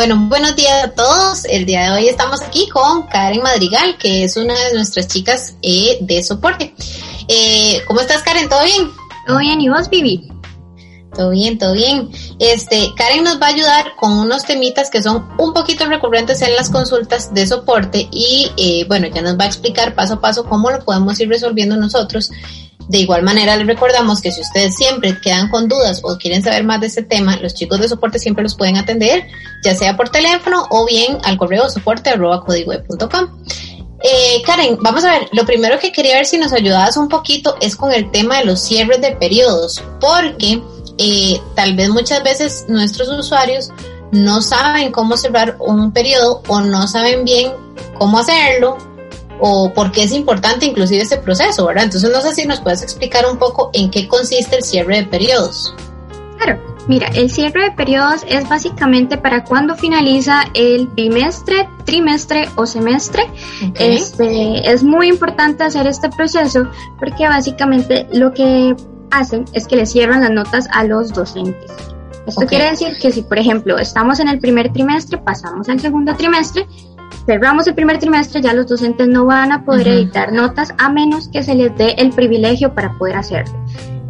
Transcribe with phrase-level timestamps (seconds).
[0.00, 1.44] Bueno, buenos días a todos.
[1.44, 5.56] El día de hoy estamos aquí con Karen Madrigal, que es una de nuestras chicas
[5.60, 6.74] eh, de soporte.
[7.28, 8.48] Eh, ¿Cómo estás, Karen?
[8.48, 8.90] ¿Todo bien?
[9.26, 10.32] Todo bien, ¿y vos, Vivi?
[11.14, 12.08] Todo bien, todo bien.
[12.38, 16.54] Este, Karen nos va a ayudar con unos temitas que son un poquito recurrentes en
[16.54, 20.46] las consultas de soporte y eh, bueno, ya nos va a explicar paso a paso
[20.46, 22.30] cómo lo podemos ir resolviendo nosotros.
[22.90, 26.64] De igual manera, les recordamos que si ustedes siempre quedan con dudas o quieren saber
[26.64, 29.28] más de este tema, los chicos de soporte siempre los pueden atender,
[29.62, 32.10] ya sea por teléfono o bien al correo soporte
[34.02, 37.54] eh, Karen, vamos a ver, lo primero que quería ver si nos ayudabas un poquito
[37.60, 40.60] es con el tema de los cierres de periodos, porque
[40.98, 43.70] eh, tal vez muchas veces nuestros usuarios
[44.10, 47.52] no saben cómo cerrar un periodo o no saben bien
[47.96, 48.78] cómo hacerlo
[49.40, 51.84] o por qué es importante inclusive este proceso, ¿verdad?
[51.84, 55.04] Entonces no sé si nos puedes explicar un poco en qué consiste el cierre de
[55.04, 55.74] periodos.
[56.38, 62.66] Claro, mira, el cierre de periodos es básicamente para cuando finaliza el bimestre, trimestre o
[62.66, 63.24] semestre.
[63.78, 66.66] Este, es muy importante hacer este proceso
[66.98, 68.74] porque básicamente lo que
[69.10, 71.70] hacen es que le cierran las notas a los docentes.
[72.26, 76.14] Esto quiere decir que si, por ejemplo, estamos en el primer trimestre, pasamos al segundo
[76.14, 76.66] trimestre,
[77.26, 81.28] cerramos el primer trimestre, ya los docentes no van a poder editar notas a menos
[81.28, 83.54] que se les dé el privilegio para poder hacerlo.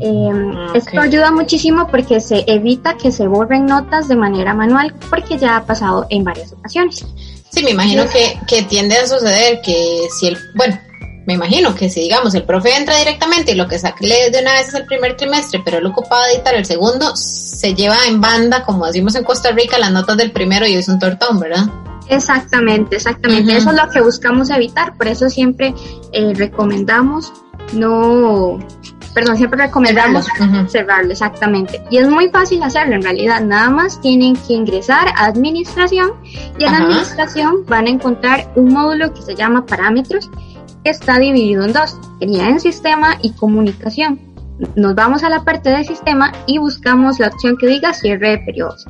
[0.01, 4.95] Em, ah, esto ayuda muchísimo porque se evita que se borren notas de manera manual
[5.11, 7.05] porque ya ha pasado en varias ocasiones.
[7.51, 10.79] Sí, me imagino que, que tiende a suceder que si el, bueno,
[11.27, 14.55] me imagino que si digamos el profe entra directamente y lo que saque de una
[14.55, 18.21] vez es el primer trimestre, pero él ocupado de editar el segundo, se lleva en
[18.21, 21.67] banda, como decimos en Costa Rica, las notas del primero y es un tortón, ¿verdad?
[22.11, 23.57] Exactamente, exactamente.
[23.57, 24.97] Eso es lo que buscamos evitar.
[24.97, 25.75] Por eso siempre
[26.13, 27.33] eh, recomendamos
[27.73, 28.59] no,
[29.15, 30.27] perdón, siempre recomendamos
[30.69, 31.83] cerrarlo, exactamente.
[31.91, 33.41] Y es muy fácil hacerlo en realidad.
[33.43, 36.13] Nada más tienen que ingresar a administración
[36.59, 40.31] y en administración van a encontrar un módulo que se llama parámetros
[40.83, 44.19] está dividido en dos, sería en sistema y comunicación.
[44.77, 48.39] Nos vamos a la parte de sistema y buscamos la opción que diga cierre de
[48.39, 48.87] periodos.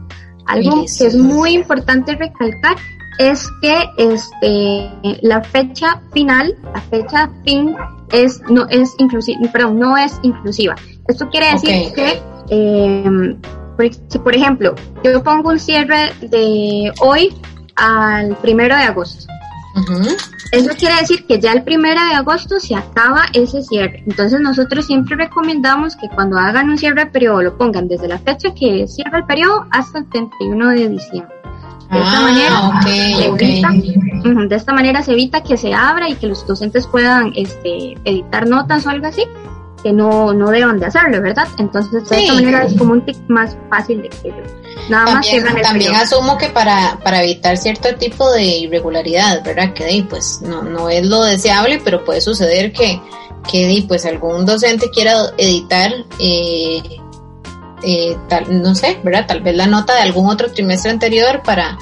[0.46, 2.76] Algo que es muy importante recalcar
[3.20, 7.76] es que este la fecha final, la fecha fin
[8.12, 10.74] es no es inclusiva, perdón, no es inclusiva.
[11.06, 13.36] Esto quiere decir que eh,
[14.08, 17.34] si por ejemplo yo pongo un cierre de hoy
[17.76, 19.30] al primero de agosto,
[20.52, 24.02] eso quiere decir que ya el primero de agosto se acaba ese cierre.
[24.06, 28.18] Entonces nosotros siempre recomendamos que cuando hagan un cierre de periodo lo pongan desde la
[28.18, 31.40] fecha que cierra el periodo hasta el 31 de diciembre.
[31.90, 32.80] De esta, ah, manera,
[34.48, 38.46] de esta manera se evita que se abra y que los docentes puedan este, editar
[38.46, 39.24] notas o algo así
[39.82, 41.48] que no, no deban de hacerlo, ¿verdad?
[41.58, 44.32] Entonces, de esta manera es como un tic más fácil de que
[44.88, 45.26] nada más
[45.62, 49.72] También asumo que para, para evitar cierto tipo de irregularidad, ¿verdad?
[49.72, 53.00] Que pues no, no es lo deseable, pero puede suceder que,
[53.50, 56.82] que pues algún docente quiera editar, eh,
[57.82, 59.26] eh, tal, no sé, ¿verdad?
[59.26, 61.78] Tal vez la nota de algún otro trimestre anterior para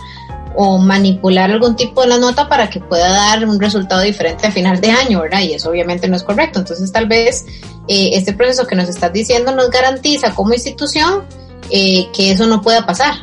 [0.61, 4.51] o manipular algún tipo de la nota para que pueda dar un resultado diferente a
[4.51, 5.41] final de año, ¿verdad?
[5.43, 6.59] Y eso obviamente no es correcto.
[6.59, 7.47] Entonces tal vez
[7.87, 11.23] eh, este proceso que nos estás diciendo nos garantiza como institución
[11.71, 13.15] eh, que eso no pueda pasar.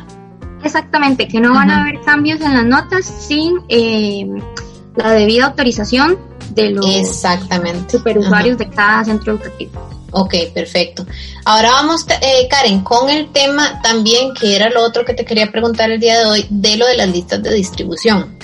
[0.64, 4.26] Exactamente, que no van a haber cambios en las notas sin eh,
[4.94, 6.18] la debida autorización
[6.56, 7.98] de los Exactamente.
[7.98, 9.88] superusuarios de cada centro educativo.
[10.12, 11.06] Ok, perfecto.
[11.44, 15.52] Ahora vamos, eh, Karen, con el tema también, que era lo otro que te quería
[15.52, 18.36] preguntar el día de hoy, de lo de las listas de distribución.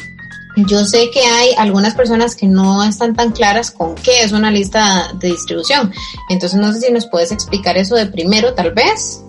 [0.55, 4.51] Yo sé que hay algunas personas que no están tan claras con qué es una
[4.51, 5.91] lista de distribución.
[6.29, 9.23] Entonces no sé si nos puedes explicar eso de primero, tal vez.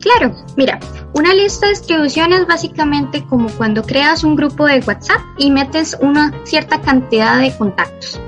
[0.00, 0.80] Claro, mira,
[1.14, 5.96] una lista de distribución es básicamente como cuando creas un grupo de WhatsApp y metes
[6.00, 8.20] una cierta cantidad de contactos.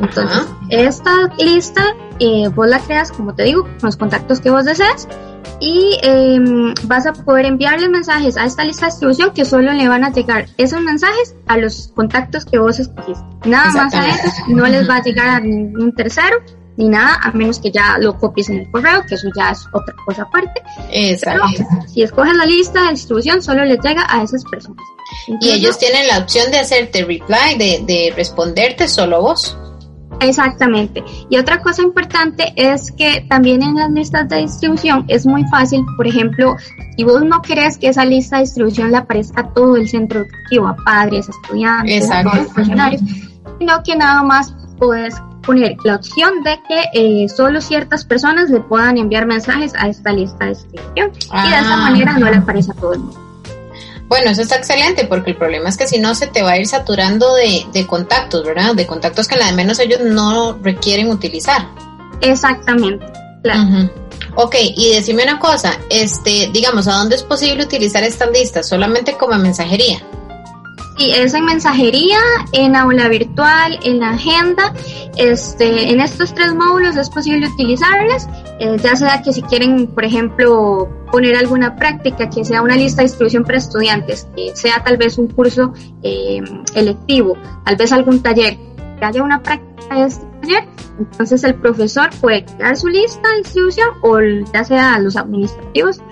[0.00, 1.82] Entonces, esta lista
[2.18, 5.06] eh, vos la creas, como te digo, con los contactos que vos deseas
[5.60, 9.88] y em, vas a poder enviarle mensajes a esta lista de distribución que solo le
[9.88, 13.24] van a llegar esos mensajes a los contactos que vos escogiste.
[13.44, 16.36] Nada más a ellos, no les va a llegar a ningún tercero
[16.80, 19.66] ni nada, a menos que ya lo copies en el correo, que eso ya es
[19.72, 20.62] otra cosa aparte.
[20.90, 21.62] Exacto.
[21.86, 24.82] si escoges la lista de distribución, solo les llega a esas personas.
[25.42, 29.54] y ellos tienen la opción de hacerte reply, de, de responderte solo vos.
[30.20, 31.04] Exactamente.
[31.28, 35.84] Y otra cosa importante es que también en las listas de distribución es muy fácil,
[35.98, 36.56] por ejemplo,
[36.96, 40.20] si vos no querés que esa lista de distribución le aparezca a todo el centro
[40.20, 43.02] educativo, a padres, a estudiantes, a todos los funcionarios,
[43.58, 45.14] sino que nada más puedes
[45.50, 50.12] poner la opción de que eh, solo ciertas personas le puedan enviar mensajes a esta
[50.12, 51.76] lista de distribución y de esa ah.
[51.76, 53.20] manera no le aparece a todo el mundo.
[54.06, 56.58] Bueno, eso está excelente porque el problema es que si no se te va a
[56.58, 58.76] ir saturando de, de contactos, ¿verdad?
[58.76, 61.66] De contactos que la de menos ellos no requieren utilizar.
[62.20, 63.04] Exactamente,
[63.42, 63.90] claro.
[64.36, 68.68] Ok, y decime una cosa, este, digamos, ¿a dónde es posible utilizar estas listas?
[68.68, 70.00] ¿Solamente como mensajería?
[71.00, 72.18] Sí, es en mensajería,
[72.52, 74.74] en aula virtual, en la agenda.
[75.16, 80.04] Este, en estos tres módulos es posible utilizarlas, eh, ya sea que si quieren, por
[80.04, 84.98] ejemplo, poner alguna práctica, que sea una lista de instrucción para estudiantes, que sea tal
[84.98, 86.42] vez un curso eh,
[86.74, 88.58] electivo, tal vez algún taller,
[88.98, 90.64] que haya una práctica de este taller,
[90.98, 94.20] entonces el profesor puede crear su lista de distribución o
[94.52, 96.02] ya sea los administrativos,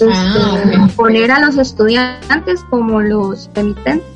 [0.00, 4.06] este, ah, poner a los estudiantes como los remitentes,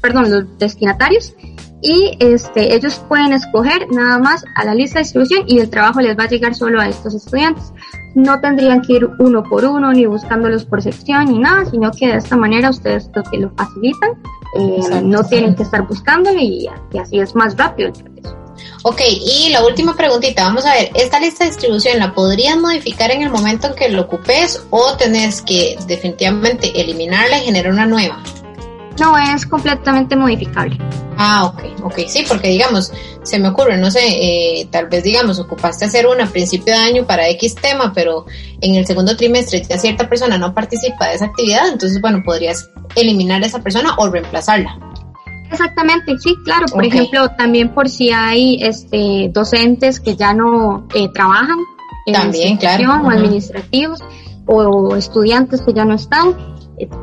[0.00, 1.34] perdón, los destinatarios
[1.82, 6.00] y este, ellos pueden escoger nada más a la lista de distribución y el trabajo
[6.00, 7.72] les va a llegar solo a estos estudiantes.
[8.14, 12.08] No tendrían que ir uno por uno ni buscándolos por sección ni nada, sino que
[12.08, 14.10] de esta manera ustedes lo que lo facilitan,
[14.56, 18.39] eh, no tienen que estar buscándolo y, y así es más rápido el proceso.
[18.82, 23.10] Ok, y la última preguntita, vamos a ver, ¿esta lista de distribución la podrías modificar
[23.10, 27.86] en el momento en que lo ocupes o tenés que definitivamente eliminarla y generar una
[27.86, 28.22] nueva?
[28.98, 30.78] No, es completamente modificable.
[31.16, 32.92] Ah, ok, ok, sí, porque digamos,
[33.22, 36.80] se me ocurre, no sé, eh, tal vez digamos, ocupaste hacer una a principio de
[36.80, 38.24] año para X tema, pero
[38.62, 42.70] en el segundo trimestre ya cierta persona no participa de esa actividad, entonces, bueno, podrías
[42.96, 44.89] eliminar a esa persona o reemplazarla.
[45.50, 46.66] Exactamente, sí, claro.
[46.72, 51.58] Por ejemplo, también por si hay este, docentes que ya no eh, trabajan
[52.06, 53.02] en también, claro.
[53.04, 54.00] o administrativos
[54.46, 56.36] o estudiantes que ya no están.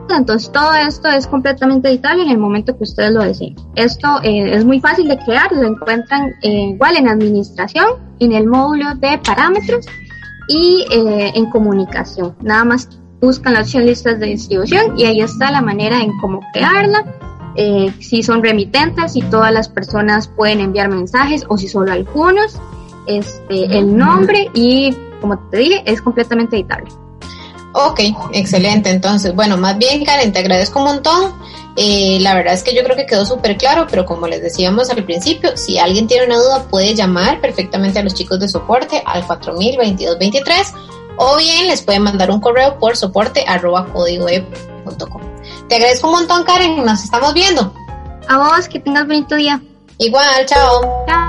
[0.10, 3.56] Entonces todo esto es completamente editable en el momento que ustedes lo deseen.
[3.76, 7.86] Esto eh, es muy fácil de crear, lo encuentran eh, igual en administración,
[8.20, 9.86] en el módulo de parámetros
[10.48, 12.36] y en comunicación.
[12.42, 12.90] Nada más
[13.22, 17.04] buscan la opción listas de distribución y ahí está la manera en cómo crearla
[17.57, 22.56] eh, si son remitentes, si todas las personas pueden enviar mensajes o si solo algunos,
[23.07, 26.92] este, el nombre y como te dije, es completamente editable.
[27.74, 28.00] Ok,
[28.33, 28.89] excelente.
[28.89, 31.33] Entonces, bueno, más bien Karen, te agradezco un montón.
[31.75, 34.89] Eh, la verdad es que yo creo que quedó súper claro, pero como les decíamos
[34.89, 39.03] al principio, si alguien tiene una duda puede llamar perfectamente a los chicos de soporte
[39.06, 40.74] al 4000-2223
[41.18, 43.88] o bien les puede mandar un correo por soporte arroba
[45.68, 46.86] te agradezco un montón, Karen.
[46.86, 47.74] Nos estamos viendo.
[48.28, 49.62] A vos, que tengas bonito día.
[50.00, 51.06] Igual, chao.
[51.08, 51.26] Chao.